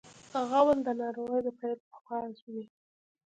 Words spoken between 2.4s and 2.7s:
وي.